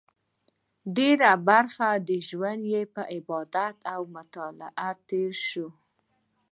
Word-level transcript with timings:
ډېره 0.95 1.31
برخه 1.47 1.87
ژوند 2.27 2.61
یې 2.73 2.81
په 2.93 3.01
عبادت 3.15 3.77
او 3.93 4.01
مطالعه 4.15 4.89
تېر 5.09 5.33
شو. 5.47 5.67